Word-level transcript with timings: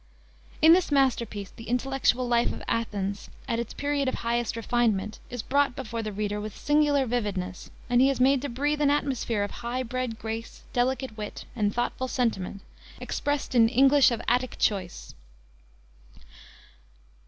In 0.63 0.73
this 0.73 0.91
masterpiece 0.91 1.51
the 1.51 1.69
intellectual 1.69 2.27
life 2.27 2.51
of 2.51 2.63
Athens, 2.67 3.29
at 3.47 3.59
its 3.59 3.75
period 3.75 4.07
of 4.07 4.15
highest 4.15 4.55
refinement, 4.55 5.19
is 5.29 5.43
brought 5.43 5.75
before 5.75 6.01
the 6.01 6.11
reader 6.11 6.41
with 6.41 6.57
singular 6.57 7.05
vividness, 7.05 7.69
and 7.87 8.01
he 8.01 8.09
is 8.09 8.19
made 8.19 8.41
to 8.41 8.49
breathe 8.49 8.81
an 8.81 8.89
atmosphere 8.89 9.43
of 9.43 9.51
high 9.61 9.83
bred 9.83 10.17
grace, 10.17 10.63
delicate 10.73 11.15
wit, 11.17 11.45
and 11.55 11.71
thoughtful 11.75 12.07
sentiment, 12.07 12.61
expressed 12.99 13.53
in 13.53 13.69
English 13.69 14.09
"of 14.09 14.23
Attic 14.27 14.57
choice." 14.57 15.13